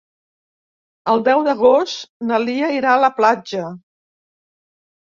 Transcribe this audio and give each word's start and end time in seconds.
El 1.13 1.21
deu 1.27 1.43
d'agost 1.49 2.09
na 2.31 2.41
Lia 2.49 2.73
irà 2.81 2.97
a 2.97 3.05
la 3.07 3.13
platja. 3.23 3.71